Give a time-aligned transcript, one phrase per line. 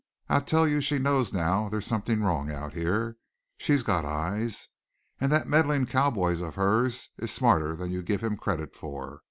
[0.29, 3.17] I tell you she knows now there's something wrong out here.
[3.57, 4.67] She's got eyes.
[5.19, 9.19] And that meddling cowboy of hers is smarter than you give him credit for.